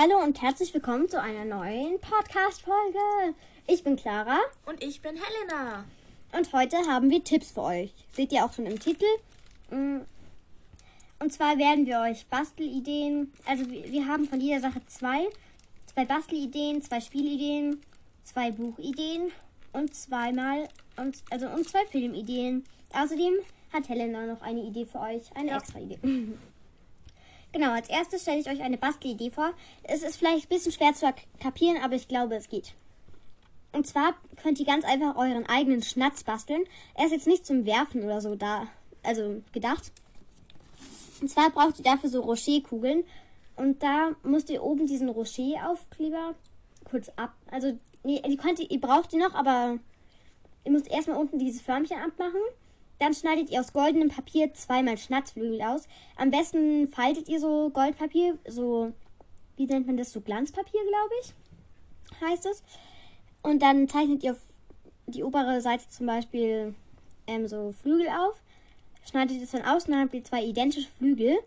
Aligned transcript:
Hallo 0.00 0.22
und 0.22 0.40
herzlich 0.40 0.72
willkommen 0.72 1.08
zu 1.08 1.20
einer 1.20 1.44
neuen 1.44 1.98
Podcast-Folge. 1.98 3.34
Ich 3.66 3.82
bin 3.82 3.96
Clara 3.96 4.38
Und 4.64 4.80
ich 4.80 5.02
bin 5.02 5.16
Helena. 5.16 5.86
und 6.30 6.52
heute 6.52 6.76
haben 6.88 7.10
wir 7.10 7.24
Tipps 7.24 7.50
für 7.50 7.62
euch. 7.62 7.92
Seht 8.12 8.32
ihr 8.32 8.44
auch 8.44 8.52
schon 8.52 8.66
im 8.66 8.78
Titel. 8.78 9.06
Mm. 9.72 10.02
Und 11.18 11.32
zwar 11.32 11.58
werden 11.58 11.84
wir 11.86 11.98
euch 11.98 12.26
Bastelideen, 12.26 13.32
also 13.44 13.68
wir 13.68 13.90
wir 13.90 14.06
haben 14.06 14.28
von 14.28 14.40
jeder 14.40 14.60
Sache 14.60 14.80
zwei. 14.86 15.26
Zwei 15.92 16.04
Bastelideen, 16.04 16.80
zwei 16.80 17.00
Spielideen, 17.00 17.80
zwei 18.22 18.52
Buchideen 18.52 19.32
und 19.72 19.96
zweimal, 19.96 20.68
und, 20.96 21.16
also 21.28 21.48
und 21.48 21.68
zwei 21.68 21.84
Filmideen. 21.86 22.64
Außerdem 22.94 23.34
hat 23.72 23.88
Helena 23.88 24.26
noch 24.26 24.42
eine 24.42 24.62
Idee 24.62 24.86
für 24.86 25.00
euch, 25.00 25.34
eine 25.34 25.48
Ja. 25.50 25.56
extra 25.56 25.80
Idee. 25.80 25.98
Genau, 27.52 27.72
als 27.72 27.88
erstes 27.88 28.22
stelle 28.22 28.40
ich 28.40 28.48
euch 28.48 28.62
eine 28.62 28.76
Bastelidee 28.76 29.30
vor. 29.30 29.52
Es 29.82 30.02
ist 30.02 30.16
vielleicht 30.16 30.46
ein 30.46 30.54
bisschen 30.54 30.72
schwer 30.72 30.92
zu 30.94 31.12
kapieren, 31.40 31.82
aber 31.82 31.94
ich 31.94 32.08
glaube, 32.08 32.36
es 32.36 32.48
geht. 32.48 32.74
Und 33.72 33.86
zwar 33.86 34.14
könnt 34.42 34.60
ihr 34.60 34.66
ganz 34.66 34.84
einfach 34.84 35.16
euren 35.16 35.46
eigenen 35.46 35.82
Schnatz 35.82 36.24
basteln. 36.24 36.64
Er 36.94 37.06
ist 37.06 37.12
jetzt 37.12 37.26
nicht 37.26 37.46
zum 37.46 37.64
Werfen 37.64 38.02
oder 38.04 38.20
so 38.20 38.34
da, 38.34 38.66
also 39.02 39.42
gedacht. 39.52 39.92
Und 41.20 41.28
zwar 41.28 41.50
braucht 41.50 41.78
ihr 41.78 41.84
dafür 41.84 42.10
so 42.10 42.20
Rocherkugeln. 42.20 43.04
Und 43.56 43.82
da 43.82 44.12
müsst 44.22 44.50
ihr 44.50 44.62
oben 44.62 44.86
diesen 44.86 45.08
Rocher-Aufkleber 45.08 46.34
kurz 46.84 47.08
ab. 47.16 47.34
Also, 47.50 47.78
nee, 48.04 48.22
die 48.26 48.36
könnt 48.36 48.60
ihr, 48.60 48.70
ihr 48.70 48.80
braucht 48.80 49.12
die 49.12 49.16
noch, 49.16 49.34
aber 49.34 49.78
ihr 50.64 50.70
müsst 50.70 50.88
erstmal 50.88 51.18
unten 51.18 51.38
dieses 51.38 51.60
Förmchen 51.60 51.98
abmachen. 51.98 52.40
Dann 52.98 53.14
schneidet 53.14 53.50
ihr 53.50 53.60
aus 53.60 53.72
goldenem 53.72 54.08
Papier 54.08 54.52
zweimal 54.54 54.98
Schnatzflügel 54.98 55.62
aus. 55.62 55.86
Am 56.16 56.30
besten 56.30 56.88
faltet 56.88 57.28
ihr 57.28 57.38
so 57.38 57.70
Goldpapier, 57.70 58.38
so, 58.46 58.92
wie 59.56 59.66
nennt 59.66 59.86
man 59.86 59.96
das, 59.96 60.12
so 60.12 60.20
Glanzpapier, 60.20 60.80
glaube 60.88 61.14
ich, 61.22 62.20
heißt 62.20 62.46
es. 62.46 62.62
Und 63.42 63.62
dann 63.62 63.88
zeichnet 63.88 64.24
ihr 64.24 64.32
auf 64.32 64.42
die 65.06 65.22
obere 65.22 65.60
Seite 65.60 65.88
zum 65.88 66.06
Beispiel 66.06 66.74
ähm, 67.26 67.46
so 67.46 67.72
Flügel 67.72 68.08
auf. 68.08 68.42
Schneidet 69.08 69.40
es 69.40 69.52
dann 69.52 69.64
aus 69.64 69.86
und 69.86 69.92
dann 69.92 70.02
habt 70.02 70.14
ihr 70.14 70.24
zwei 70.24 70.42
identische 70.42 70.88
Flügel. 70.98 71.38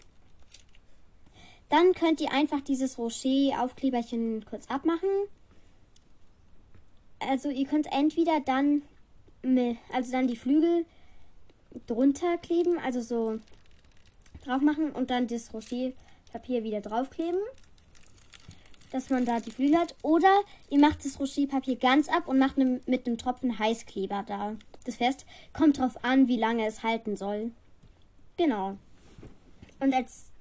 Dann 1.69 1.93
könnt 1.93 2.19
ihr 2.21 2.31
einfach 2.31 2.61
dieses 2.61 2.97
Rocher-Aufkleberchen 2.97 4.45
kurz 4.45 4.67
abmachen. 4.67 5.09
Also 7.19 7.49
ihr 7.49 7.67
könnt 7.67 7.87
entweder 7.91 8.39
dann, 8.39 8.81
also 9.93 10.11
dann 10.11 10.27
die 10.27 10.35
Flügel 10.35 10.85
drunter 11.87 12.37
kleben, 12.37 12.77
also 12.79 13.01
so 13.01 13.39
drauf 14.43 14.61
machen 14.61 14.91
und 14.91 15.09
dann 15.09 15.27
das 15.27 15.53
Rocher-Papier 15.53 16.63
wieder 16.63 16.81
draufkleben, 16.81 17.39
dass 18.91 19.09
man 19.09 19.25
da 19.25 19.39
die 19.39 19.51
Flügel 19.51 19.77
hat. 19.77 19.95
Oder 20.01 20.41
ihr 20.69 20.79
macht 20.79 21.05
das 21.05 21.19
Rocher-Papier 21.19 21.77
ganz 21.77 22.09
ab 22.09 22.27
und 22.27 22.39
macht 22.39 22.57
ne, 22.57 22.81
mit 22.85 23.07
einem 23.07 23.17
Tropfen 23.17 23.57
Heißkleber 23.57 24.23
da 24.27 24.55
das 24.85 24.95
fest. 24.95 25.25
Kommt 25.53 25.77
drauf 25.77 26.03
an, 26.03 26.27
wie 26.27 26.37
lange 26.37 26.65
es 26.65 26.83
halten 26.83 27.15
soll. 27.15 27.51
Genau. 28.37 28.77
Und 29.79 29.93
als 29.93 30.31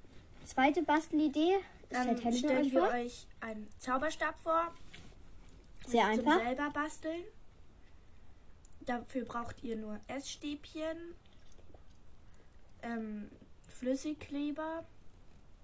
zweite 0.44 0.82
Bastelidee 0.82 1.56
Dann 1.90 2.02
stellt 2.02 2.24
Helena 2.24 2.38
stellen 2.38 2.66
euch 2.66 2.72
wir 2.72 2.80
vor. 2.80 2.90
euch 2.94 3.26
einen 3.40 3.68
Zauberstab 3.78 4.38
vor. 4.42 4.72
Sehr 5.86 6.06
einfach. 6.06 6.40
selber 6.40 6.70
basteln. 6.70 7.24
Dafür 8.86 9.24
braucht 9.24 9.62
ihr 9.62 9.76
nur 9.76 10.00
Essstäbchen, 10.08 11.14
ähm, 12.82 13.30
Flüssigkleber. 13.68 14.84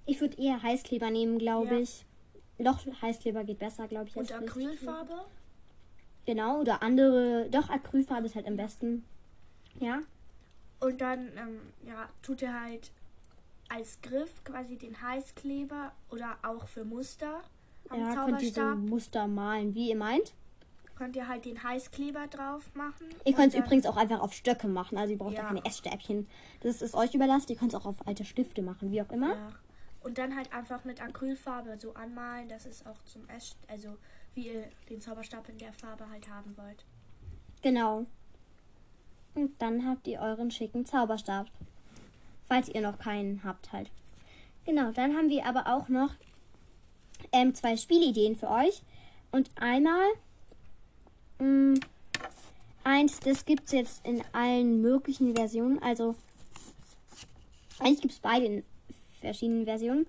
Ich 0.05 0.21
würde 0.21 0.41
eher 0.41 0.63
Heißkleber 0.63 1.11
nehmen, 1.11 1.39
glaube 1.39 1.75
Ja. 1.75 1.81
ich. 1.81 2.05
Doch, 2.59 2.81
Heißkleber 3.03 3.45
geht 3.45 3.59
besser, 3.59 3.89
glaube 3.89 4.09
ich. 4.09 4.17
Und. 4.17 4.33
Acrylfarbe. 4.33 5.25
Genau, 6.25 6.61
oder 6.61 6.83
andere. 6.83 7.49
Doch, 7.51 7.69
Acrylfarbe 7.69 8.27
ist 8.27 8.35
halt 8.35 8.47
am 8.47 8.57
besten. 8.57 9.05
Ja. 9.79 10.01
Und 10.81 11.01
dann 11.01 11.29
ähm, 11.37 11.61
ja, 11.87 12.09
tut 12.23 12.43
ihr 12.43 12.59
halt 12.61 12.91
als 13.69 14.01
Griff 14.01 14.45
quasi 14.45 14.77
den 14.77 15.01
Heißkleber 15.01 15.93
oder 16.11 16.39
auch 16.43 16.67
für 16.69 16.85
Muster 16.85 17.43
am 17.89 18.01
ja, 18.01 18.25
könnt 18.25 18.43
ihr 18.43 18.49
so 18.49 18.55
Zauberstab. 18.55 18.79
Muster 18.79 19.27
malen, 19.27 19.75
wie 19.75 19.91
ihr 19.91 19.97
meint. 19.97 20.33
Könnt 20.97 21.15
ihr 21.15 21.29
halt 21.29 21.45
den 21.45 21.63
Heißkleber 21.63 22.27
drauf 22.29 22.75
machen. 22.75 23.07
Ihr 23.25 23.35
könnt 23.35 23.53
es 23.55 23.59
übrigens 23.59 23.85
auch 23.87 23.97
einfach 23.99 24.21
auf 24.21 24.33
Stöcke 24.33 24.67
machen. 24.67 24.97
Also 24.97 25.13
ihr 25.13 25.19
braucht 25.19 25.35
ja 25.35 25.41
Ja. 25.43 25.49
keine 25.49 25.65
Essstäbchen. 25.65 26.27
Das 26.61 26.81
ist 26.81 26.95
euch 26.95 27.15
überlassen. 27.15 27.51
Ihr 27.51 27.57
könnt 27.57 27.75
es 27.75 27.79
auch 27.81 27.85
auf 27.87 28.07
alte 28.07 28.25
Stifte 28.25 28.63
machen, 28.63 28.91
wie 28.91 29.03
auch 29.03 29.11
immer. 29.11 29.35
Ja. 29.37 29.49
Und 30.03 30.17
dann 30.19 30.35
halt 30.37 30.53
einfach 30.55 30.85
mit 30.85 31.03
Acrylfarbe 31.03 31.77
so 31.79 31.93
anmalen, 31.95 32.49
dass 32.49 32.65
es 32.65 32.87
auch 32.87 33.03
zum 33.05 33.29
Ess, 33.29 33.57
also 33.69 33.97
wie 34.35 34.49
ihr 34.49 34.65
den 34.89 35.01
Zauberstab 35.01 35.49
in 35.49 35.59
der 35.59 35.73
Farbe 35.73 36.09
halt 36.09 36.31
haben 36.31 36.57
wollt. 36.57 36.85
Genau. 37.63 38.07
Und 39.35 39.61
dann 39.61 39.87
habt 39.87 40.07
ihr 40.07 40.21
euren 40.21 40.51
schicken 40.51 40.87
Zauberstab. 40.87 41.47
Falls 42.49 42.69
ihr 42.69 42.81
noch 42.81 42.99
keinen 42.99 43.43
habt 43.45 43.73
halt. 43.73 43.91
Genau, 44.65 44.93
dann 44.93 45.15
haben 45.17 45.29
wir 45.29 45.45
aber 45.45 45.67
auch 45.67 45.89
noch 45.89 46.15
ähm, 47.33 47.55
zwei 47.55 47.77
Spielideen 47.77 48.37
für 48.37 48.49
euch. 48.49 48.83
Und 49.33 49.51
einmal 49.61 50.07
mh, 51.39 51.81
eins, 52.85 53.21
das 53.21 53.45
gibt 53.45 53.67
es 53.67 53.73
jetzt 53.73 54.07
in 54.07 54.23
allen 54.33 54.81
möglichen 54.81 55.35
Versionen. 55.35 55.83
Also 55.83 56.15
eigentlich 57.79 58.01
gibt 58.01 58.15
es 58.15 58.21
beide 58.21 58.47
in 58.47 58.65
verschiedenen 59.21 59.65
Versionen. 59.65 60.07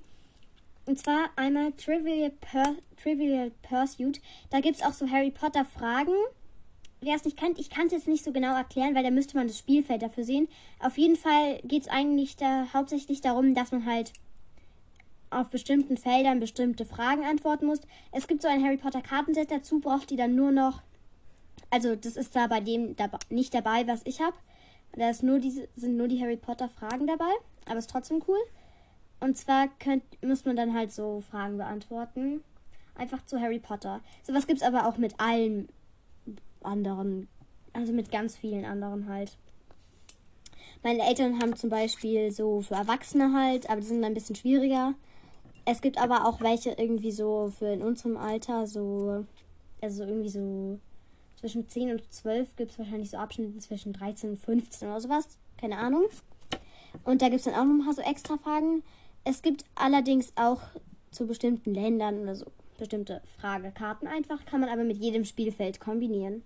Und 0.86 0.98
zwar 1.00 1.30
einmal 1.36 1.74
Trivial, 1.74 2.32
Pur 2.32 2.76
Trivial 3.02 3.52
Pursuit. 3.62 4.22
Da 4.50 4.62
gibt 4.62 4.78
es 4.78 4.84
auch 4.84 4.94
so 4.94 5.10
Harry 5.10 5.32
Potter 5.32 5.66
Fragen. 5.66 6.14
Wer 7.02 7.16
es 7.16 7.26
nicht 7.26 7.38
kennt, 7.38 7.60
ich 7.60 7.70
kann 7.70 7.88
es 7.88 7.92
jetzt 7.92 8.08
nicht 8.08 8.24
so 8.24 8.32
genau 8.32 8.56
erklären, 8.56 8.96
weil 8.96 9.04
da 9.04 9.12
müsste 9.12 9.38
man 9.38 9.48
das 9.48 9.60
Spielfeld 9.60 10.02
dafür 10.02 10.24
sehen. 10.24 10.48
Auf 10.80 10.98
jeden 10.98 11.16
Fall 11.16 11.60
geht 11.64 11.84
es 11.84 11.88
eigentlich 11.90 12.38
da 12.38 12.68
hauptsächlich 12.74 13.22
darum, 13.22 13.54
dass 13.54 13.72
man 13.72 13.86
halt 13.86 14.14
auf 15.30 15.50
bestimmten 15.50 15.98
Feldern 15.98 16.40
bestimmte 16.40 16.86
Fragen 16.86 17.24
antworten 17.24 17.66
muss. 17.66 17.82
Es 18.12 18.28
gibt 18.28 18.42
so 18.42 18.48
ein 18.48 18.64
Harry 18.64 18.78
Potter 18.78 19.02
Kartenset 19.02 19.52
dazu, 19.52 19.80
braucht 19.80 20.10
ihr 20.12 20.18
dann 20.18 20.36
nur 20.36 20.52
noch. 20.52 20.82
Also 21.70 21.96
das 21.96 22.16
ist 22.16 22.36
da 22.36 22.48
bei 22.48 22.60
dem 22.60 22.96
dab 22.96 23.20
nicht 23.30 23.54
dabei, 23.54 23.88
was 23.88 24.02
ich 24.06 24.22
habe. 24.22 24.36
Da 24.94 25.10
ist 25.10 25.24
nur 25.24 25.40
diese, 25.40 25.68
sind 25.76 25.98
nur 25.98 26.08
die 26.08 26.22
Harry 26.22 26.38
Potter 26.38 26.70
Fragen 26.70 27.08
dabei, 27.08 27.32
aber 27.66 27.78
ist 27.78 27.90
trotzdem 27.90 28.24
cool. 28.28 28.40
Und 29.20 29.38
zwar 29.38 29.68
könnt, 29.80 30.04
muss 30.24 30.46
man 30.46 30.56
dann 30.56 30.74
halt 30.74 30.92
so 30.92 31.22
Fragen 31.22 31.58
beantworten. 31.58 32.44
Einfach 32.96 33.26
zu 33.26 33.40
Harry 33.40 33.60
Potter. 33.60 34.02
Sowas 34.24 34.48
gibt 34.48 34.62
es 34.62 34.68
aber 34.68 34.88
auch 34.88 34.98
mit 34.98 35.20
allen 35.20 35.68
anderen, 36.64 37.28
also 37.74 37.94
mit 37.94 38.12
ganz 38.12 38.36
vielen 38.38 38.66
anderen 38.66 39.08
halt. 39.08 39.38
Meine 40.84 41.04
Eltern 41.08 41.40
haben 41.42 41.56
zum 41.56 41.70
Beispiel 41.70 42.32
so 42.32 42.62
für 42.62 42.76
Erwachsene 42.76 43.34
halt, 43.34 43.70
aber 43.70 43.82
die 43.82 43.88
sind 43.88 44.04
ein 44.04 44.14
bisschen 44.14 44.36
schwieriger. 44.36 44.94
Es 45.66 45.82
gibt 45.82 45.98
aber 45.98 46.26
auch 46.26 46.40
welche 46.42 46.72
irgendwie 46.72 47.12
so 47.12 47.52
für 47.56 47.68
in 47.68 47.82
unserem 47.82 48.16
Alter, 48.18 48.68
so, 48.68 49.26
also 49.82 50.04
irgendwie 50.04 50.30
so 50.30 50.80
zwischen 51.40 51.68
10 51.68 51.92
und 51.92 52.14
12 52.14 52.56
gibt 52.56 52.72
es 52.72 52.80
wahrscheinlich 52.80 53.12
so 53.12 53.18
Abschnitte 53.18 53.58
zwischen 53.60 53.94
13 53.94 54.32
und 54.32 54.38
15 54.38 54.88
oder 54.88 55.00
sowas. 55.00 55.38
Keine 55.60 55.78
Ahnung. 55.78 56.06
Und 57.04 57.22
da 57.22 57.30
gibt 57.30 57.40
es 57.40 57.46
dann 57.46 57.54
auch 57.54 57.66
nochmal 57.66 57.94
so 57.94 58.02
extra 58.02 58.38
Fragen. 58.38 58.84
Es 59.24 59.42
gibt 59.42 59.66
allerdings 59.76 60.34
auch 60.36 60.62
zu 61.12 61.28
bestimmten 61.28 61.74
Ländern 61.74 62.20
oder 62.22 62.36
so 62.36 62.46
bestimmte 62.78 63.22
Fragekarten 63.40 64.08
einfach, 64.08 64.46
kann 64.46 64.62
man 64.62 64.70
aber 64.70 64.84
mit 64.84 64.98
jedem 64.98 65.26
Spielfeld 65.26 65.80
kombinieren. 65.80 66.44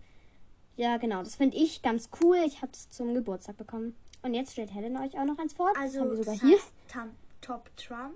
Ja, 0.78 0.98
genau, 0.98 1.20
das 1.20 1.36
finde 1.36 1.58
ich 1.58 1.82
ganz 1.82 2.10
cool. 2.22 2.38
Ich 2.46 2.62
habe 2.62 2.72
es 2.72 2.90
zum 2.90 3.14
Geburtstag 3.14 3.58
bekommen. 3.58 3.96
Und 4.24 4.34
jetzt 4.34 4.54
stellt 4.54 4.74
Helen 4.74 4.98
euch 4.98 5.18
auch 5.20 5.26
noch 5.26 5.38
eins 5.38 5.54
vor. 5.54 5.74
Also 5.78 6.02
haben 6.02 6.12
wir 6.12 6.18
sogar 6.18 6.36
das 6.36 6.44
hier. 6.44 6.58
Tam 6.88 7.12
Top 7.42 7.70
Trump 7.76 8.16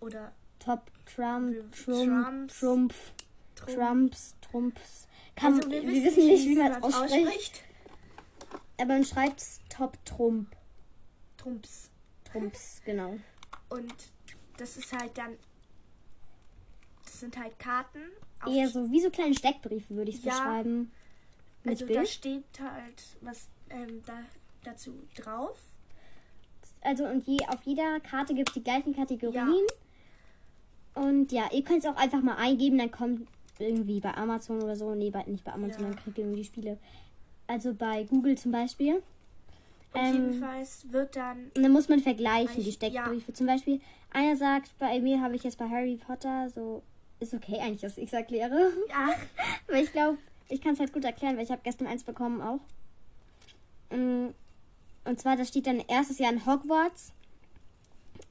oder 0.00 0.32
Top 0.58 0.90
Trump, 1.04 1.54
Trumps, 1.72 1.76
Trump, 1.76 2.52
Trump, 2.52 2.92
Trump. 3.56 3.74
Trumps, 3.76 4.34
Trumps. 4.40 5.08
Kann, 5.36 5.54
Also 5.54 5.70
wir, 5.70 5.82
wissen 5.82 6.26
nicht, 6.26 6.46
wie 6.48 6.56
man 6.56 6.72
es 6.72 6.80
man's 6.80 6.94
ausspricht. 6.94 7.62
Aber 8.78 8.94
man 8.94 9.04
schreibt 9.04 9.40
es 9.40 9.60
Top 9.68 9.96
Trump. 10.04 10.54
Trumps. 11.36 11.90
Trumps, 12.24 12.80
genau. 12.84 13.16
Und 13.68 13.94
das 14.56 14.76
ist 14.76 14.92
halt 14.92 15.16
dann. 15.18 15.36
Das 17.04 17.20
sind 17.20 17.36
halt 17.36 17.58
Karten. 17.58 18.00
Eher 18.46 18.68
so 18.68 18.90
wie 18.90 19.00
so 19.00 19.10
kleine 19.10 19.34
Steckbriefe 19.34 19.94
würde 19.94 20.10
ich 20.10 20.18
es 20.18 20.24
Ja. 20.24 20.32
beschreiben. 20.32 20.92
Mit 21.62 21.74
also 21.74 21.86
da 21.86 21.92
Bild. 21.94 22.08
steht 22.08 22.44
halt 22.60 23.02
was 23.20 23.48
ähm, 23.70 24.02
da, 24.04 24.18
dazu 24.64 24.92
drauf. 25.16 25.58
Also 26.82 27.06
und 27.06 27.26
je, 27.26 27.38
auf 27.48 27.62
jeder 27.64 28.00
Karte 28.00 28.34
gibt 28.34 28.50
es 28.50 28.54
die 28.54 28.62
gleichen 28.62 28.94
Kategorien. 28.94 29.66
Und 30.94 31.32
ja, 31.32 31.50
ihr 31.52 31.64
könnt 31.64 31.84
es 31.84 31.86
auch 31.90 31.96
einfach 31.96 32.20
mal 32.22 32.36
eingeben, 32.36 32.78
dann 32.78 32.90
kommt 32.90 33.26
irgendwie 33.58 34.00
bei 34.00 34.14
Amazon 34.14 34.62
oder 34.62 34.76
so. 34.76 34.94
Nee, 34.94 35.10
bei, 35.10 35.22
nicht 35.24 35.44
bei 35.44 35.52
Amazon, 35.52 35.82
Ja. 35.84 35.90
dann 35.90 35.96
kriegt 35.96 36.18
ihr 36.18 36.24
irgendwie 36.24 36.42
die 36.42 36.46
Spiele. 36.48 36.78
Also 37.46 37.74
bei 37.74 38.04
Google 38.04 38.36
zum 38.38 38.52
Beispiel. 38.52 38.96
Und 39.92 40.00
Ähm, 40.00 40.14
jedenfalls 40.32 40.90
wird 40.90 41.14
dann. 41.16 41.50
Und 41.56 41.62
dann 41.62 41.72
muss 41.72 41.88
man 41.88 42.00
vergleichen, 42.00 42.64
die 42.64 42.72
Steckbriefe. 42.72 43.32
Zum 43.32 43.46
Beispiel, 43.46 43.80
einer 44.12 44.36
sagt, 44.36 44.76
bei 44.78 44.98
mir 45.00 45.20
habe 45.20 45.36
ich 45.36 45.44
jetzt 45.44 45.58
bei 45.58 45.68
Harry 45.68 45.96
Potter 45.96 46.50
so, 46.50 46.82
ist 47.20 47.32
okay 47.34 47.58
eigentlich, 47.60 47.82
dass 47.82 47.96
ich 47.98 48.06
es 48.08 48.12
erkläre. 48.12 48.72
Ja, 48.88 49.10
Weil 49.68 49.84
ich 49.84 49.92
glaube, 49.92 50.18
ich 50.48 50.60
kann 50.60 50.72
es 50.74 50.80
halt 50.80 50.92
gut 50.92 51.04
erklären, 51.04 51.36
weil 51.36 51.44
ich 51.44 51.50
habe 51.50 51.60
gestern 51.64 51.86
eins 51.86 52.02
bekommen 52.04 52.40
auch. 52.42 52.60
Mm, 53.96 54.28
Und 55.04 55.20
zwar, 55.20 55.36
da 55.36 55.44
steht 55.44 55.66
dann 55.66 55.80
erstes 55.86 56.18
Jahr 56.18 56.32
in 56.32 56.44
Hogwarts. 56.44 57.12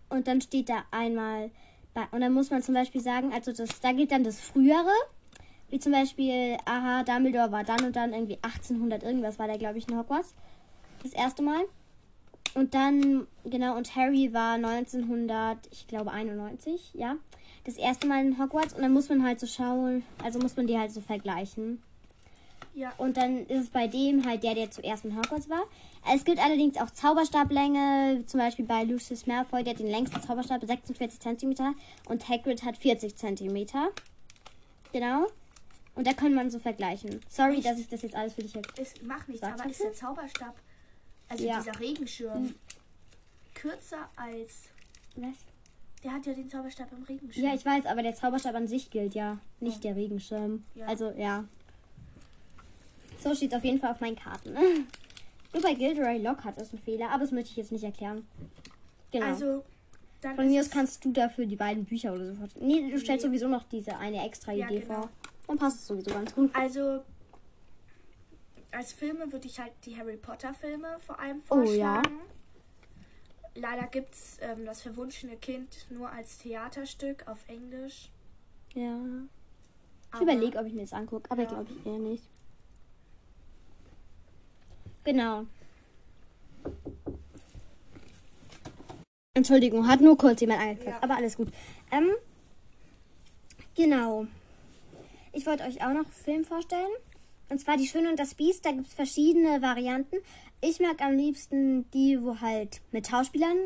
Und 0.10 0.28
dann 0.28 0.42
steht 0.42 0.70
da 0.70 0.84
einmal, 0.92 1.50
bei, 1.94 2.04
und 2.12 2.22
dann 2.22 2.34
muss 2.34 2.50
man 2.52 2.62
zum 2.62 2.76
Beispiel 2.76 3.02
sagen, 3.02 3.32
also 3.34 3.52
das, 3.52 3.80
da 3.80 3.94
geht 3.94 4.12
dann 4.12 4.24
das 4.24 4.40
Frühere. 4.42 4.92
Wie 5.74 5.80
zum 5.80 5.92
Beispiel, 5.92 6.56
aha, 6.66 7.02
Dumbledore 7.02 7.52
war 7.52 7.64
dann 7.64 7.84
und 7.84 7.96
dann 7.96 8.14
irgendwie 8.14 8.38
1800 8.44 9.02
irgendwas 9.02 9.40
war 9.40 9.48
der, 9.48 9.58
glaube 9.58 9.80
ich, 9.80 9.88
in 9.88 9.98
Hogwarts. 9.98 10.36
Das 11.02 11.14
erste 11.14 11.42
Mal. 11.42 11.64
Und 12.54 12.76
dann, 12.76 13.26
genau, 13.44 13.76
und 13.76 13.96
Harry 13.96 14.32
war 14.34 14.54
1900, 14.54 15.58
ich 15.72 15.88
glaube 15.88 16.12
91, 16.12 16.94
ja. 16.94 17.16
Das 17.64 17.78
erste 17.78 18.06
Mal 18.06 18.24
in 18.24 18.38
Hogwarts. 18.38 18.76
Und 18.76 18.84
dann 18.84 18.94
muss 18.94 19.10
man 19.10 19.24
halt 19.26 19.40
so 19.40 19.48
schauen, 19.48 20.04
also 20.24 20.38
muss 20.38 20.56
man 20.56 20.68
die 20.68 20.78
halt 20.78 20.92
so 20.92 21.02
vergleichen. 21.02 21.82
ja. 22.76 22.94
Und 23.00 23.18
dann 23.18 23.48
ist 23.48 23.64
es 23.64 23.70
bei 23.70 23.88
dem 23.88 24.28
halt 24.28 24.44
der, 24.44 24.54
der 24.54 24.70
zuerst 24.70 25.06
in 25.06 25.18
Hogwarts 25.18 25.50
war. 25.50 25.64
Es 26.14 26.24
gibt 26.24 26.38
allerdings 26.38 26.78
auch 26.78 26.92
Zauberstablänge, 26.92 28.26
zum 28.28 28.40
Beispiel 28.40 28.66
bei 28.66 28.84
Lucius 28.84 29.26
Malfoy, 29.26 29.64
der 29.64 29.74
hat 29.74 29.80
den 29.80 29.90
längsten 29.90 30.22
Zauberstab, 30.22 30.64
46 30.64 31.20
cm. 31.20 31.74
Und 32.08 32.30
Hagrid 32.30 32.64
hat 32.64 32.78
40 32.78 33.16
cm. 33.16 33.66
Genau. 34.92 35.26
Und 35.96 36.08
da 36.08 36.14
kann 36.14 36.34
man 36.34 36.50
so 36.50 36.58
vergleichen. 36.60 37.20
Sorry, 37.30 37.62
dass 37.62 37.78
ich 37.80 37.88
das 37.88 38.02
jetzt 38.02 38.16
alles 38.16 38.34
für 38.34 38.42
dich. 38.42 38.56
Ist, 38.80 39.04
macht 39.04 39.30
nichts, 39.30 39.44
aber 39.44 39.70
ist 39.70 39.84
der 39.84 39.94
Zauberstab, 39.94 40.56
also 41.30 41.44
Ja. 41.46 41.60
dieser 41.60 41.80
Regenschirm, 41.80 42.56
kürzer 43.54 44.10
als. 44.16 44.70
Was? 45.16 45.36
Der 46.04 46.12
hat 46.14 46.26
ja 46.26 46.34
den 46.34 46.50
Zauberstab 46.50 46.92
im 46.92 47.04
Regenschirm. 47.04 47.46
Ja, 47.46 47.54
ich 47.54 47.64
weiß, 47.66 47.86
aber 47.86 48.02
der 48.02 48.16
Zauberstab 48.16 48.56
an 48.56 48.68
sich 48.68 48.90
gilt 48.90 49.14
ja, 49.14 49.38
nicht 49.60 49.84
der 49.84 49.96
Regenschirm. 49.96 50.64
Ja. 50.76 50.88
Also, 50.88 51.12
ja. 51.12 51.46
So 53.22 53.34
steht 53.36 53.56
auf 53.56 53.64
jeden 53.64 53.80
Fall 53.80 53.92
auf 53.92 54.02
meinen 54.02 54.16
Karten. 54.18 54.54
Nur 55.54 55.62
bei 55.62 55.76
Gilderoy 55.76 56.18
Lockhart 56.18 56.58
ist 56.58 56.74
ein 56.74 56.80
Fehler, 56.80 57.10
aber 57.12 57.20
das 57.20 57.32
möchte 57.32 57.52
ich 57.52 57.58
jetzt 57.58 57.72
nicht 57.72 57.84
erklären. 57.84 58.28
Genau. 59.12 59.26
Also, 59.28 59.64
Von 60.36 60.48
mir 60.48 60.60
aus 60.60 60.70
kannst 60.72 61.06
du 61.06 61.12
dafür 61.12 61.46
die 61.46 61.56
beiden 61.56 61.86
Bücher 61.86 62.14
oder 62.14 62.34
so. 62.34 62.48
Nee, 62.60 62.90
du 62.90 63.00
stellst 63.00 63.24
Nee. 63.24 63.30
sowieso 63.30 63.48
noch 63.48 63.64
diese 63.70 63.96
eine 63.98 64.26
extra 64.26 64.52
Ja, 64.52 64.66
Idee 64.68 64.80
genau. 64.80 65.02
vor. 65.02 65.10
Dann 65.48 65.58
passt 65.58 65.80
es 65.80 65.88
sowieso 65.88 66.12
ganz 66.12 66.34
gut. 66.34 66.50
Also, 66.56 67.04
als 68.72 68.94
Filme 68.94 69.32
würde 69.32 69.46
ich 69.48 69.60
halt 69.60 69.74
die 69.86 69.98
Harry 69.98 70.18
Potter 70.18 70.54
Filme 70.54 70.98
vor 71.06 71.20
allem 71.20 71.42
Oh, 71.50 71.62
ja. 71.62 71.96
vorschlagen. 72.02 72.20
Leider 73.56 73.86
gibt 73.88 74.14
es 74.16 74.38
ähm, 74.42 74.66
das 74.66 74.82
verwunschene 74.82 75.36
Kind 75.38 75.86
nur 75.92 76.10
als 76.10 76.40
Theaterstück 76.40 77.28
auf 77.28 77.38
Englisch. 77.48 78.10
Ja. 78.74 78.98
Ich 80.16 80.22
überlege, 80.22 80.58
ob 80.58 80.66
ich 80.66 80.74
mir 80.74 80.82
das 80.82 80.94
angucke, 80.94 81.30
aber 81.30 81.44
Ja. 81.44 81.48
glaube 81.50 81.68
ich 81.72 81.86
eher 81.86 82.00
nicht. 82.00 82.24
Genau. 85.04 85.46
Entschuldigung, 89.36 89.88
hat 89.88 90.02
nur 90.02 90.18
kurz 90.18 90.42
jemand 90.42 90.62
angekratzt, 90.62 90.88
Ja. 90.98 91.04
aber 91.04 91.16
alles 91.18 91.36
gut. 91.36 91.50
Ähm, 91.92 92.12
genau. 93.76 94.28
Ich 95.34 95.46
wollte 95.46 95.64
euch 95.64 95.82
auch 95.82 95.90
noch 95.90 96.06
einen 96.06 96.12
Film 96.12 96.46
vorstellen. 96.46 96.92
Und 97.50 97.60
zwar 97.60 97.76
Die 97.78 97.88
Schöne 97.88 98.10
und 98.10 98.20
das 98.20 98.36
Biest. 98.36 98.66
Da 98.66 98.72
gibt 98.72 98.88
es 98.88 98.94
verschiedene 98.94 99.62
Varianten. 99.62 100.18
Ich 100.62 100.80
mag 100.80 101.02
am 101.02 101.18
liebsten 101.18 101.90
die, 101.92 102.22
wo 102.24 102.40
halt 102.40 102.80
mit 102.92 103.08
Schauspielern, 103.08 103.58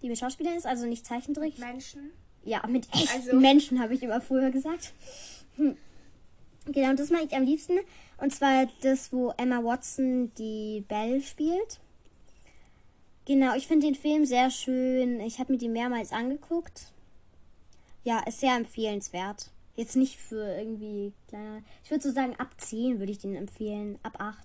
die 0.00 0.08
mit 0.08 0.18
Schauspielern 0.18 0.56
ist, 0.56 0.66
also 0.66 0.86
nicht 0.86 1.04
Zeichentrick. 1.04 1.58
Menschen. 1.58 2.10
Ja, 2.44 2.66
mit 2.66 2.88
echten 2.94 3.08
Also- 3.30 3.36
Menschen, 3.36 3.80
habe 3.80 3.94
ich 3.94 4.02
immer 4.02 4.20
früher 4.20 4.50
gesagt. 4.50 4.92
Hm. 5.56 5.76
Genau, 6.66 6.94
das 6.94 7.10
mag 7.10 7.24
ich 7.24 7.34
am 7.34 7.42
liebsten. 7.44 7.78
Und 8.18 8.34
zwar 8.34 8.66
das, 8.82 9.12
wo 9.12 9.32
Emma 9.36 9.62
Watson 9.62 10.32
die 10.38 10.84
Belle 10.88 11.20
spielt. 11.20 11.78
Genau, 13.26 13.54
ich 13.54 13.66
finde 13.66 13.86
den 13.86 13.94
Film 13.94 14.24
sehr 14.24 14.50
schön. 14.50 15.20
Ich 15.20 15.38
habe 15.38 15.52
mir 15.52 15.58
den 15.58 15.72
mehrmals 15.72 16.12
angeguckt. 16.12 16.92
Ja, 18.04 18.20
ist 18.20 18.40
sehr 18.40 18.54
empfehlenswert. 18.56 19.50
Jetzt 19.78 19.94
nicht 19.94 20.16
für 20.18 20.44
irgendwie 20.58 21.12
kleiner. 21.28 21.62
Ich 21.84 21.90
würde 21.92 22.02
so 22.02 22.10
sagen, 22.10 22.34
ab 22.38 22.48
10 22.56 22.98
würde 22.98 23.12
ich 23.12 23.18
den 23.18 23.36
empfehlen. 23.36 23.96
Ab 24.02 24.16
8. 24.18 24.36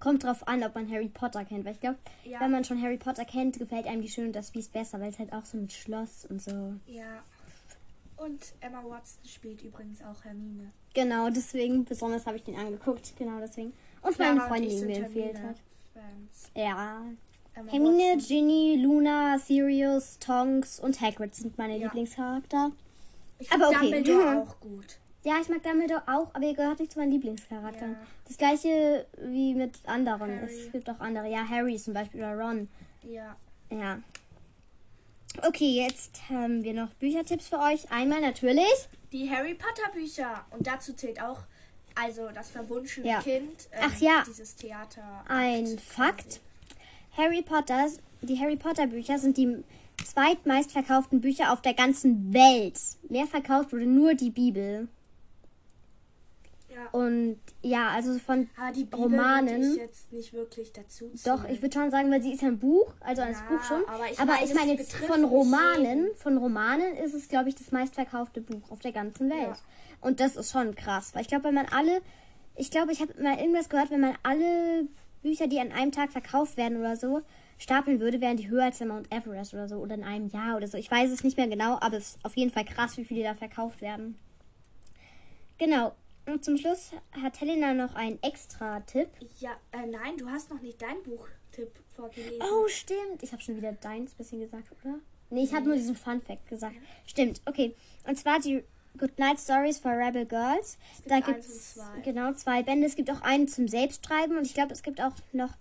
Kommt 0.00 0.24
drauf 0.24 0.48
an, 0.48 0.64
ob 0.64 0.74
man 0.74 0.90
Harry 0.90 1.08
Potter 1.08 1.44
kennt. 1.44 1.64
Weil 1.64 1.74
ich 1.74 1.80
glaube, 1.80 1.98
Ja. 2.24 2.40
wenn 2.40 2.50
man 2.50 2.64
schon 2.64 2.82
Harry 2.82 2.96
Potter 2.96 3.24
kennt, 3.24 3.56
gefällt 3.56 3.86
einem 3.86 4.02
die 4.02 4.08
Schön 4.08 4.26
und 4.26 4.32
das 4.34 4.50
Biest 4.50 4.72
besser, 4.72 4.98
weil 5.00 5.10
es 5.10 5.20
halt 5.20 5.32
auch 5.32 5.44
so 5.44 5.56
mit 5.56 5.72
Schloss 5.72 6.24
und 6.24 6.42
so. 6.42 6.74
Ja. 6.86 7.22
Und 8.16 8.52
Emma 8.60 8.82
Watson 8.82 9.24
spielt 9.24 9.62
übrigens 9.62 10.02
auch 10.02 10.24
Hermine. 10.24 10.72
Genau, 10.92 11.30
deswegen, 11.30 11.84
besonders 11.84 12.26
habe 12.26 12.36
ich 12.36 12.42
den 12.42 12.56
angeguckt. 12.56 13.14
Genau, 13.16 13.38
deswegen. 13.38 13.74
Und 14.02 14.18
meine 14.18 14.34
Clara 14.34 14.42
und 14.42 14.48
Freundin, 14.48 14.70
die 14.70 14.84
mir 14.86 15.04
empfiehlt 15.04 15.38
hat. 15.40 15.56
Ja. 16.56 17.02
Emma 17.54 17.70
Hermine, 17.70 18.16
Watson. 18.16 18.28
Ginny, 18.28 18.80
Luna, 18.82 19.38
Sirius, 19.38 20.18
Tonks 20.18 20.80
und 20.80 21.00
Hagrid 21.00 21.32
sind 21.34 21.56
meine 21.58 21.76
Ja. 21.78 21.84
Lieblingscharakter. 21.84 22.72
Ich 23.38 23.50
aber 23.52 23.68
okay. 23.68 23.90
Dumbledore 23.90 24.42
auch 24.42 24.60
gut. 24.60 24.98
Ja, 25.24 25.38
ich 25.40 25.48
mag 25.48 25.62
Dumbledore 25.62 26.02
auch, 26.06 26.32
aber 26.34 26.44
er 26.46 26.54
gehört 26.54 26.78
nicht 26.78 26.92
zu 26.92 26.98
meinen 27.00 27.10
Lieblingscharakteren. 27.12 27.92
Ja. 27.92 27.98
Das 28.28 28.38
gleiche 28.38 29.06
wie 29.20 29.54
mit 29.54 29.74
anderen. 29.86 30.40
Harry. 30.40 30.60
Es 30.66 30.72
gibt 30.72 30.88
auch 30.88 31.00
andere. 31.00 31.28
Ja, 31.28 31.46
Harry 31.48 31.76
zum 31.76 31.94
Beispiel 31.94 32.20
oder 32.20 32.36
Ron. 32.38 32.68
Ja. 33.02 33.36
Ja. 33.70 33.98
Okay, 35.46 35.82
jetzt 35.84 36.30
haben 36.30 36.62
wir 36.62 36.72
noch 36.72 36.88
Büchertipps 36.94 37.48
für 37.48 37.58
euch. 37.58 37.90
Einmal 37.90 38.20
natürlich. 38.20 38.88
Die 39.12 39.28
Harry 39.28 39.54
Potter 39.54 39.90
Bücher. 39.92 40.44
Und 40.50 40.66
dazu 40.66 40.92
zählt 40.94 41.20
auch, 41.20 41.40
also 41.94 42.28
das 42.34 42.50
verwunschene 42.50 43.06
Ja. 43.08 43.20
Kind. 43.20 43.68
ähm, 43.72 43.80
Ach 43.82 44.00
ja. 44.00 44.22
Dieses 44.26 44.54
Theater. 44.56 45.24
Ein 45.28 45.78
Fakt. 45.78 46.40
Harry 47.16 47.42
Potter, 47.42 47.88
die 48.22 48.38
Harry 48.38 48.56
Potter 48.56 48.86
Bücher 48.86 49.18
sind 49.18 49.36
die 49.36 49.62
zweitmeistverkauften 50.06 51.20
Bücher 51.20 51.52
auf 51.52 51.60
der 51.62 51.74
ganzen 51.74 52.32
Welt. 52.32 52.78
Leer 53.08 53.26
verkauft 53.26 53.72
wurde 53.72 53.86
nur 53.86 54.14
die 54.14 54.30
Bibel. 54.30 54.88
Ja. 56.68 56.90
Und 56.92 57.38
ja, 57.62 57.88
also 57.88 58.18
von 58.18 58.48
Aber 58.60 58.72
die 58.72 58.84
Bibel 58.84 59.00
Romanen. 59.00 59.72
ich 59.72 59.78
jetzt 59.78 60.12
nicht 60.12 60.32
wirklich 60.34 60.72
dazu. 60.72 61.10
Doch, 61.24 61.48
ich 61.48 61.62
würde 61.62 61.74
schon 61.78 61.90
sagen, 61.90 62.10
weil 62.10 62.22
sie 62.22 62.32
ist 62.34 62.42
ein 62.42 62.58
Buch, 62.58 62.92
also 63.00 63.22
als 63.22 63.38
Ja, 63.38 63.46
Buch 63.56 63.64
schon. 63.64 63.84
aber 63.88 64.10
ich 64.10 64.18
aber 64.20 64.32
meine, 64.32 64.44
ich 64.44 64.54
meine 64.54 64.72
jetzt 64.74 64.94
von 64.94 65.24
Romanen, 65.24 66.08
von 66.16 66.36
Romanen 66.36 66.94
ist 66.96 67.14
es, 67.14 67.28
glaube 67.28 67.48
ich, 67.48 67.54
das 67.54 67.72
meistverkaufte 67.72 68.42
Buch 68.42 68.70
auf 68.70 68.80
der 68.80 68.92
ganzen 68.92 69.30
Welt. 69.30 69.40
Ja. 69.40 69.56
Und 70.02 70.20
das 70.20 70.36
ist 70.36 70.52
schon 70.52 70.74
krass, 70.74 71.14
weil 71.14 71.22
ich 71.22 71.28
glaube, 71.28 71.44
wenn 71.44 71.54
man 71.54 71.66
alle, 71.74 72.02
ich 72.56 72.70
glaube, 72.70 72.92
ich 72.92 73.00
habe 73.00 73.14
mal 73.22 73.38
irgendwas 73.38 73.70
gehört, 73.70 73.90
wenn 73.90 74.00
man 74.00 74.14
alle 74.22 74.86
Bücher, 75.22 75.46
die 75.46 75.58
an 75.58 75.72
einem 75.72 75.92
Tag 75.92 76.12
verkauft 76.12 76.58
werden 76.58 76.78
oder 76.78 76.96
so, 76.96 77.22
stapeln 77.58 78.00
würde, 78.00 78.20
wären 78.20 78.36
die 78.36 78.48
höher 78.48 78.64
als 78.64 78.78
der 78.78 78.86
Mount 78.86 79.12
Everest 79.12 79.54
oder 79.54 79.68
so 79.68 79.76
oder 79.76 79.94
in 79.94 80.04
einem 80.04 80.28
Jahr 80.28 80.56
oder 80.56 80.66
so. 80.66 80.76
Ich 80.76 80.90
weiß 80.90 81.10
es 81.10 81.24
nicht 81.24 81.36
mehr 81.36 81.48
genau, 81.48 81.78
aber 81.80 81.96
es 81.96 82.16
ist 82.16 82.24
auf 82.24 82.36
jeden 82.36 82.50
Fall 82.50 82.64
krass, 82.64 82.96
wie 82.96 83.04
viele 83.04 83.22
da 83.22 83.34
verkauft 83.34 83.80
werden. 83.80 84.18
Genau. 85.58 85.94
Und 86.26 86.44
zum 86.44 86.56
Schluss 86.56 86.90
hat 87.22 87.40
Helena 87.40 87.72
noch 87.72 87.94
einen 87.94 88.20
extra 88.22 88.80
Tipp. 88.80 89.08
Ja, 89.38 89.52
äh, 89.72 89.86
nein, 89.86 90.16
du 90.18 90.28
hast 90.28 90.50
noch 90.50 90.60
nicht 90.60 90.82
deinen 90.82 91.02
Buchtipp 91.04 91.70
vorgelesen. 91.94 92.42
Oh, 92.42 92.66
stimmt. 92.68 93.22
Ich 93.22 93.32
habe 93.32 93.40
schon 93.40 93.56
wieder 93.56 93.72
deins 93.72 94.12
bisschen 94.14 94.40
gesagt, 94.40 94.72
oder? 94.84 94.98
Nee, 95.30 95.44
ich 95.44 95.54
habe 95.54 95.66
nur 95.66 95.76
diesen 95.76 95.96
Fun 95.96 96.20
Fact 96.20 96.48
gesagt. 96.48 96.74
Stimmt, 97.06 97.40
okay. 97.46 97.74
Und 98.06 98.18
zwar 98.18 98.40
die 98.40 98.62
Good 98.98 99.18
Night 99.18 99.38
Stories 99.38 99.78
for 99.78 99.92
Rebel 99.92 100.26
Girls. 100.26 100.78
gibt 100.96 101.10
da 101.10 101.20
gibt 101.20 101.40
es 101.40 101.78
genau 102.04 102.32
zwei 102.32 102.62
Bände. 102.62 102.86
Es 102.86 102.96
gibt 102.96 103.10
auch 103.10 103.20
einen 103.22 103.46
zum 103.48 103.68
Selbstschreiben 103.68 104.36
und 104.36 104.46
ich 104.46 104.54
glaube, 104.54 104.72
es 104.72 104.82
gibt 104.82 105.00
auch 105.00 105.12
noch. 105.32 105.54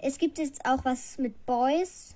Es 0.00 0.18
gibt 0.18 0.38
jetzt 0.38 0.64
auch 0.64 0.84
was 0.84 1.18
mit 1.18 1.44
Boys. 1.46 2.14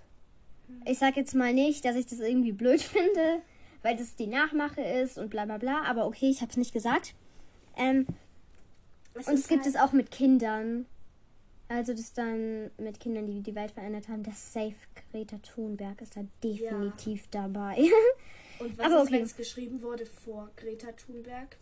Ich 0.86 0.98
sag 0.98 1.16
jetzt 1.16 1.34
mal 1.34 1.52
nicht, 1.52 1.84
dass 1.84 1.96
ich 1.96 2.06
das 2.06 2.20
irgendwie 2.20 2.52
blöd 2.52 2.80
finde, 2.82 3.42
weil 3.82 3.96
das 3.96 4.14
die 4.16 4.26
Nachmache 4.26 4.80
ist 4.80 5.18
und 5.18 5.30
bla 5.30 5.44
bla 5.44 5.58
bla. 5.58 5.82
Aber 5.84 6.06
okay, 6.06 6.30
ich 6.30 6.40
habe 6.40 6.50
es 6.50 6.56
nicht 6.56 6.72
gesagt. 6.72 7.14
Ähm, 7.76 8.06
Es 9.14 9.26
und 9.28 9.34
es 9.34 9.48
gibt 9.48 9.64
halt- 9.64 9.74
es 9.74 9.80
auch 9.80 9.92
mit 9.92 10.10
Kindern. 10.10 10.86
Also 11.68 11.94
das 11.94 12.12
dann 12.12 12.70
mit 12.76 13.00
Kindern, 13.00 13.26
die 13.26 13.40
die 13.40 13.54
Welt 13.54 13.70
verändert 13.70 14.08
haben. 14.08 14.22
Das 14.22 14.52
Safe 14.52 14.74
Greta 15.10 15.38
Thunberg 15.38 16.00
ist 16.02 16.16
da 16.16 16.20
definitiv 16.44 17.28
dabei. 17.30 17.78
Und 18.58 18.76
was 18.78 18.86
aber 18.86 18.96
ist, 18.96 19.02
okay. 19.08 19.12
wenn 19.14 19.22
es 19.22 19.36
geschrieben 19.36 19.80
wurde 19.82 20.04
vor 20.06 20.50
Greta 20.56 20.92
Thunberg? 20.92 21.56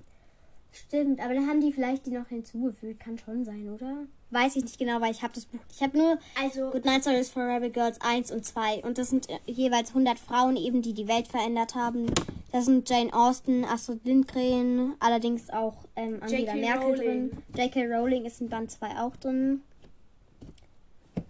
Stimmt, 0.72 1.20
aber 1.20 1.34
dann 1.34 1.48
haben 1.48 1.60
die 1.60 1.72
vielleicht 1.72 2.06
die 2.06 2.10
noch 2.12 2.28
hinzugefügt. 2.28 3.00
Kann 3.00 3.18
schon 3.18 3.44
sein, 3.44 3.68
oder? 3.70 4.06
Weiß 4.30 4.54
ich 4.54 4.62
nicht 4.62 4.78
genau, 4.78 5.00
weil 5.00 5.10
ich 5.10 5.22
habe 5.22 5.32
das 5.34 5.44
Buch. 5.46 5.58
Ich 5.72 5.82
habe 5.82 5.98
nur 5.98 6.18
Also, 6.40 6.70
Good 6.70 6.84
Night 6.84 7.02
Stories 7.02 7.28
for 7.30 7.42
Rebel 7.42 7.70
Girls 7.70 8.00
1 8.00 8.30
und 8.30 8.44
2. 8.44 8.84
Und 8.84 8.96
das 8.98 9.10
sind 9.10 9.28
äh, 9.28 9.38
jeweils 9.46 9.88
100 9.88 10.18
Frauen 10.18 10.56
eben, 10.56 10.80
die 10.82 10.92
die 10.94 11.08
Welt 11.08 11.26
verändert 11.26 11.74
haben. 11.74 12.06
Das 12.52 12.66
sind 12.66 12.88
Jane 12.88 13.12
Austen, 13.12 13.64
Astrid 13.64 14.04
Lindgren, 14.04 14.94
allerdings 15.00 15.50
auch 15.50 15.74
ähm, 15.96 16.18
Angela 16.22 16.54
J.K. 16.54 16.54
Merkel 16.54 16.82
Rowling. 16.90 17.30
drin. 17.30 17.42
J.K. 17.56 17.86
Rowling 17.86 18.24
ist 18.24 18.40
in 18.40 18.48
Band 18.48 18.70
2 18.70 19.00
auch 19.00 19.16
drin. 19.16 19.62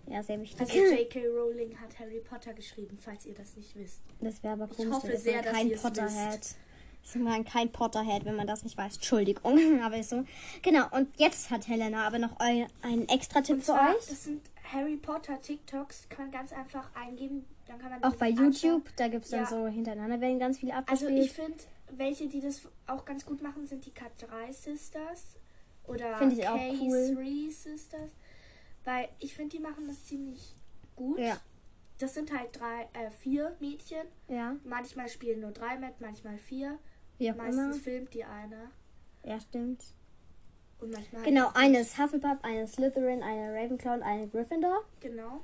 Ja, 0.06 0.22
sehr 0.22 0.40
wichtig. 0.40 0.60
Also 0.60 0.74
J.K. 0.94 1.26
Rowling 1.28 1.76
hat 1.78 1.98
Harry 1.98 2.20
Potter 2.20 2.52
geschrieben, 2.52 2.98
falls 3.00 3.24
ihr 3.24 3.34
das 3.34 3.56
nicht 3.56 3.74
wisst. 3.76 4.00
Das 4.20 4.42
wäre 4.42 4.54
aber 4.54 4.68
Ich 4.70 4.76
komisch, 4.76 4.92
hoffe 4.94 5.08
wenn 5.08 5.14
ist 5.14 5.22
sehr, 5.24 5.36
man 5.36 5.44
dass 5.44 5.52
kein 5.54 5.70
es 5.70 5.82
Potterhead. 5.82 6.40
Ist 7.04 7.16
man 7.16 7.44
kein 7.44 7.70
Potterhead, 7.72 8.24
wenn 8.24 8.36
man 8.36 8.46
das 8.46 8.62
nicht 8.62 8.76
weiß. 8.76 8.96
Entschuldigung, 8.96 9.58
aber 9.82 9.96
ist 9.98 10.10
so. 10.10 10.24
Genau, 10.62 10.86
und 10.92 11.08
jetzt 11.18 11.50
hat 11.50 11.66
Helena 11.68 12.06
aber 12.06 12.18
noch 12.18 12.38
eu 12.40 12.66
einen 12.82 13.08
extra 13.08 13.40
Tipp 13.40 13.56
Und 13.56 13.60
für 13.62 13.72
zwar, 13.72 13.90
euch. 13.96 14.06
das 14.08 14.24
sind 14.24 14.42
Harry 14.72 14.96
Potter 14.96 15.40
TikToks, 15.40 16.08
kann 16.08 16.26
man 16.26 16.30
ganz 16.30 16.52
einfach 16.52 16.88
eingeben. 16.94 17.44
Dann 17.66 17.78
kann 17.78 17.90
man 17.90 18.02
Auch 18.04 18.14
bei 18.16 18.30
sich 18.30 18.38
anschauen. 18.38 18.70
YouTube, 18.72 18.96
da 18.96 19.08
gibt 19.08 19.24
es 19.24 19.30
dann 19.30 19.40
Ja. 19.40 19.46
so 19.46 19.66
hintereinander 19.66 20.20
werden 20.20 20.38
ganz 20.38 20.58
viele 20.58 20.74
Also 20.74 21.06
abgespielt. 21.06 21.24
ich 21.24 21.32
finde, 21.32 21.58
welche, 21.96 22.28
die 22.28 22.40
das 22.40 22.62
auch 22.86 23.04
ganz 23.04 23.24
gut 23.26 23.42
machen, 23.42 23.66
sind 23.66 23.84
die 23.86 23.90
K3 23.92 24.52
Sisters 24.52 25.36
oder 25.84 26.16
Find 26.18 26.32
ich 26.34 26.46
auch 26.48 26.56
K3 26.56 27.50
Sisters. 27.50 28.10
Weil 28.84 29.08
ich 29.18 29.34
finde, 29.34 29.56
die 29.56 29.62
machen 29.62 29.86
das 29.88 30.04
ziemlich 30.04 30.54
gut. 30.96 31.18
ja, 31.18 31.36
Das 31.98 32.14
sind 32.14 32.32
halt 32.36 32.48
drei, 32.58 32.82
äh, 32.92 33.10
vier 33.10 33.56
Mädchen. 33.60 34.06
ja, 34.28 34.54
Manchmal 34.64 35.08
spielen 35.08 35.40
nur 35.40 35.50
drei 35.52 35.76
mit, 35.78 36.00
manchmal 36.00 36.38
vier. 36.38 36.78
Wie 37.20 37.30
auch 37.30 37.36
Meistens 37.36 37.58
immer. 37.62 37.74
filmt 37.74 38.14
die 38.14 38.24
eine. 38.24 38.70
Ja, 39.24 39.38
stimmt. 39.38 39.84
Und 40.80 40.92
manchmal 40.92 41.22
Genau, 41.22 41.50
eine 41.54 41.80
ist 41.80 41.98
Hufflepuff, 41.98 42.38
eine 42.42 42.66
Slytherin, 42.66 43.22
eine 43.22 43.52
Ravenclaw 43.54 43.96
und 43.96 44.02
eine 44.02 44.26
Gryffindor. 44.28 44.82
Genau. 45.00 45.40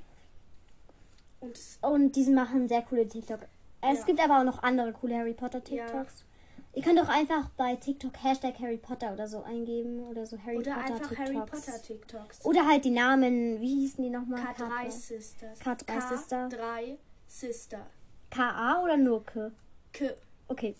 Und 1.39 1.59
Und 1.81 2.15
die 2.15 2.29
machen 2.31 2.67
sehr 2.67 2.81
coole 2.81 3.07
TikTok. 3.07 3.41
Es 3.81 3.99
Ja. 3.99 4.05
gibt 4.05 4.19
aber 4.19 4.39
auch 4.39 4.43
noch 4.43 4.63
andere 4.63 4.91
coole 4.91 5.15
Harry 5.15 5.33
Potter 5.33 5.63
TikToks. 5.63 6.25
Ihr 6.73 6.83
könnt 6.83 6.99
auch 6.99 7.09
einfach 7.09 7.49
bei 7.57 7.75
TikTok 7.75 8.11
Hashtag 8.23 8.59
Harry 8.59 8.77
Potter 8.77 9.13
oder 9.13 9.27
so 9.27 9.43
eingeben 9.43 9.99
oder 9.99 10.25
so 10.25 10.37
Harry 10.39 10.57
oder 10.57 10.73
Potter 10.73 10.85
einfach 10.95 11.09
TikToks. 11.09 11.19
Harry 11.19 11.45
Potter 11.45 11.81
TikToks. 11.83 12.45
Oder 12.45 12.65
halt 12.67 12.85
die 12.85 12.89
Namen, 12.91 13.61
wie 13.61 13.81
hießen 13.81 14.03
die 14.03 14.09
nochmal? 14.09 14.41
K3 14.41 14.89
Sisters. 14.89 15.59
K3 15.61 16.09
Sister. 16.09 16.47
K3 16.47 16.97
Sister. 17.27 17.87
K-A 18.31 18.81
oder 18.83 18.97
nur 18.97 19.23
K? 19.25 19.51
K. 19.93 20.11
Okay. 20.47 20.75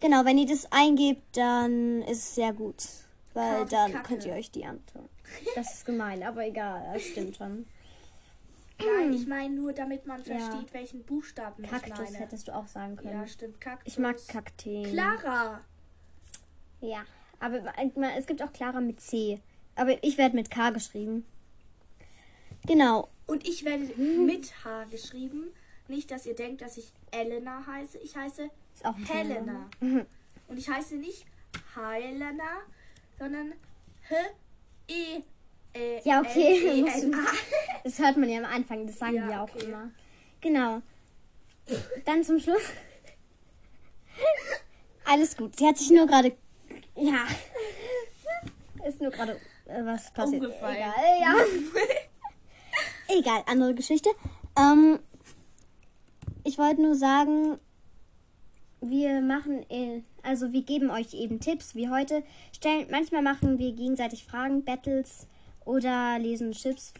Genau, 0.00 0.24
wenn 0.24 0.38
ihr 0.38 0.46
das 0.46 0.70
eingebt, 0.72 1.36
dann 1.36 2.02
ist 2.02 2.18
es 2.18 2.34
sehr 2.34 2.52
gut. 2.52 2.84
Weil 3.34 3.64
K- 3.64 3.70
dann 3.70 3.92
Kacke. 3.92 4.08
könnt 4.08 4.24
ihr 4.26 4.32
euch 4.34 4.50
die 4.50 4.64
antun. 4.64 5.08
Das 5.54 5.74
ist 5.74 5.86
gemein, 5.86 6.22
aber 6.22 6.46
egal, 6.46 6.90
das 6.94 7.02
stimmt 7.02 7.36
schon. 7.36 7.66
Nein, 8.78 9.12
ich 9.14 9.26
meine 9.26 9.54
nur, 9.54 9.72
damit 9.72 10.06
man 10.06 10.22
Ja. 10.24 10.38
versteht, 10.38 10.72
welchen 10.74 11.02
Buchstaben 11.04 11.64
ich 11.64 11.70
Kaktus 11.70 11.98
meine. 11.98 12.18
hättest 12.18 12.48
du 12.48 12.54
auch 12.54 12.66
sagen 12.66 12.96
können. 12.96 13.14
Ja, 13.20 13.26
stimmt. 13.26 13.60
Kaktus. 13.60 13.92
ich 13.92 13.98
mag 13.98 14.16
Kakteen. 14.28 14.84
Clara. 14.92 15.60
Ja, 16.82 17.04
aber 17.40 17.62
ma- 17.96 18.14
es 18.18 18.26
gibt 18.26 18.42
auch 18.42 18.52
Clara 18.52 18.80
mit 18.80 19.00
C. 19.00 19.40
Aber 19.76 20.02
ich 20.04 20.18
werde 20.18 20.36
mit 20.36 20.50
K 20.50 20.70
geschrieben. 20.70 21.24
Genau. 22.66 23.08
Und 23.26 23.46
ich 23.46 23.64
werde 23.64 23.84
mit 24.00 24.64
H 24.64 24.84
geschrieben. 24.84 25.48
Nicht, 25.88 26.10
dass 26.10 26.26
ihr 26.26 26.34
denkt, 26.34 26.62
dass 26.62 26.76
ich 26.76 26.92
Elena 27.12 27.66
heiße. 27.66 27.98
Ich 27.98 28.16
heiße 28.16 28.50
Ist 28.76 28.84
auch 28.84 28.94
ein 28.94 29.06
Helena. 29.06 29.70
Name. 29.80 30.06
Und 30.48 30.58
ich 30.58 30.68
heiße 30.68 30.96
nicht 30.96 31.24
Helena, 31.74 32.60
sondern 33.18 33.54
H 34.10 34.14
E 34.86 35.22
E 35.74 36.00
Ja, 36.04 36.20
okay. 36.20 36.58
L 36.58 36.84
E 36.84 37.04
N 37.04 37.14
A. 37.14 37.24
Das 37.84 37.98
hört 37.98 38.18
man 38.18 38.28
ja 38.28 38.38
am 38.38 38.44
Anfang, 38.44 38.86
das 38.86 38.98
sagen 38.98 39.14
Ja, 39.14 39.28
wir 39.28 39.40
auch 39.40 39.54
okay. 39.54 39.64
immer. 39.64 39.90
Genau. 40.42 40.82
Dann 42.04 42.22
zum 42.22 42.38
Schluss. 42.38 42.60
Alles 45.06 45.36
gut. 45.38 45.56
Sie 45.58 45.66
hat 45.66 45.78
sich 45.78 45.90
nur 45.90 46.06
gerade. 46.06 46.36
Ja. 46.96 47.26
Ist 48.86 49.00
nur 49.00 49.10
gerade 49.10 49.40
äh, 49.64 49.84
was 49.84 50.12
passiert. 50.12 50.44
Umgefallen. 50.44 50.76
Egal, 50.76 51.20
ja. 51.22 51.34
Egal, 53.18 53.42
andere 53.46 53.74
Geschichte. 53.74 54.10
Ähm, 54.58 55.00
ich 56.44 56.58
wollte 56.58 56.82
nur 56.82 56.94
sagen, 56.94 57.58
wir 58.90 59.20
machen, 59.20 59.64
äh, 59.70 60.02
also 60.22 60.52
wir 60.52 60.62
geben 60.62 60.90
euch 60.90 61.14
eben 61.14 61.40
Tipps, 61.40 61.74
wie 61.74 61.88
heute. 61.88 62.22
Stellen, 62.54 62.86
manchmal 62.90 63.22
machen 63.22 63.58
wir 63.58 63.72
gegenseitig 63.72 64.24
Fragen, 64.24 64.64
Battles 64.64 65.26
oder 65.64 66.18
lesen 66.18 66.52
Chips, 66.52 66.92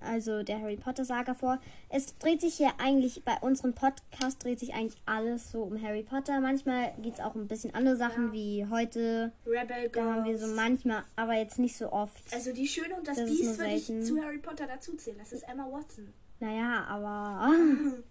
also 0.00 0.42
der 0.42 0.60
Harry 0.60 0.76
Potter 0.76 1.04
Saga 1.04 1.34
vor. 1.34 1.58
Es 1.88 2.16
dreht 2.18 2.40
sich 2.42 2.54
hier 2.54 2.70
eigentlich, 2.78 3.24
bei 3.24 3.36
unserem 3.40 3.72
Podcast 3.72 4.44
dreht 4.44 4.60
sich 4.60 4.74
eigentlich 4.74 5.00
alles 5.06 5.50
so 5.50 5.62
um 5.62 5.80
Harry 5.82 6.02
Potter. 6.02 6.40
Manchmal 6.40 6.92
geht 7.02 7.14
es 7.14 7.20
auch 7.20 7.34
um 7.34 7.42
ein 7.42 7.48
bisschen 7.48 7.74
andere 7.74 7.96
Sachen, 7.96 8.26
Ja. 8.26 8.32
wie 8.32 8.66
heute. 8.70 9.32
Rebel 9.46 9.88
Da 9.92 10.04
haben 10.04 10.24
wir 10.26 10.36
so 10.38 10.44
Girls. 10.46 10.56
manchmal, 10.56 11.02
aber 11.16 11.34
jetzt 11.34 11.58
nicht 11.58 11.76
so 11.76 11.90
oft. 11.92 12.22
Also 12.32 12.52
die 12.52 12.68
Schöne 12.68 12.94
und 12.94 13.08
das, 13.08 13.16
Das 13.16 13.28
Biest 13.30 13.58
würde 13.58 13.72
ich 13.72 13.86
zu 14.04 14.22
Harry 14.22 14.38
Potter 14.38 14.66
dazuzählen. 14.66 15.18
Das 15.18 15.32
ist 15.32 15.48
Emma 15.48 15.66
Watson. 15.70 16.12
Naja, 16.40 16.84
aber. 16.88 17.50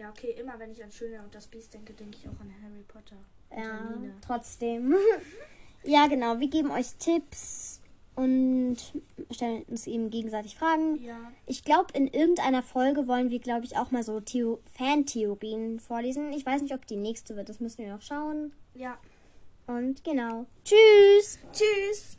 Ja, 0.00 0.08
okay, 0.08 0.34
immer 0.40 0.58
wenn 0.58 0.70
ich 0.70 0.82
an 0.82 0.90
Schöne 0.90 1.20
und 1.22 1.34
das 1.34 1.46
Biest 1.46 1.74
denke, 1.74 1.92
denke 1.92 2.16
ich 2.16 2.26
auch 2.26 2.40
an 2.40 2.50
Harry 2.62 2.82
Potter. 2.88 3.16
Ja, 3.54 3.94
trotzdem. 4.22 4.94
ja, 5.84 6.06
genau. 6.06 6.40
Wir 6.40 6.48
geben 6.48 6.70
euch 6.70 6.94
Tipps 6.94 7.82
und 8.16 8.78
stellen 9.30 9.62
uns 9.64 9.86
eben 9.86 10.08
gegenseitig 10.08 10.56
Fragen. 10.56 11.02
Ja. 11.02 11.30
Ich 11.44 11.64
glaube, 11.64 11.92
in 11.92 12.06
irgendeiner 12.06 12.62
Folge 12.62 13.08
wollen 13.08 13.28
wir, 13.28 13.40
glaube 13.40 13.66
ich, 13.66 13.76
auch 13.76 13.90
mal 13.90 14.02
so 14.02 14.20
Theo 14.20 14.60
Fan-Theorien 14.72 15.80
vorlesen. 15.80 16.32
Ich 16.32 16.46
weiß 16.46 16.62
nicht, 16.62 16.72
ob 16.72 16.86
die 16.86 16.96
nächste 16.96 17.36
wird. 17.36 17.50
Das 17.50 17.60
müssen 17.60 17.84
wir 17.84 17.92
noch 17.92 18.00
schauen. 18.00 18.54
Ja. 18.72 18.96
Und 19.66 20.02
genau. 20.02 20.46
Tschüss! 20.64 21.38
Tschüss. 21.52 22.08